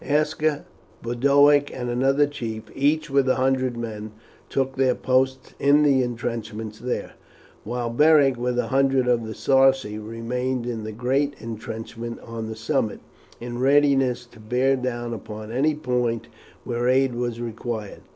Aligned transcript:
Aska, 0.03 0.65
Boduoc, 1.03 1.69
and 1.71 1.87
another 1.91 2.25
chief, 2.25 2.63
each 2.73 3.11
with 3.11 3.29
a 3.29 3.35
hundred 3.35 3.77
men, 3.77 4.13
took 4.49 4.75
their 4.75 4.95
posts 4.95 5.53
in 5.59 5.83
the 5.83 6.01
intrenchments 6.01 6.79
there, 6.79 7.11
while 7.63 7.91
Beric, 7.91 8.35
with 8.35 8.57
a 8.57 8.69
hundred 8.69 9.07
of 9.07 9.27
the 9.27 9.35
Sarci, 9.35 9.99
remained 9.99 10.65
in 10.65 10.85
the 10.85 10.91
great 10.91 11.35
intrenchment 11.37 12.19
on 12.21 12.47
the 12.47 12.55
summit, 12.55 12.99
in 13.39 13.59
readiness 13.59 14.25
to 14.25 14.39
bear 14.39 14.75
down 14.75 15.13
upon 15.13 15.51
any 15.51 15.75
point 15.75 16.29
where 16.63 16.89
aid 16.89 17.13
was 17.13 17.39
required. 17.39 18.01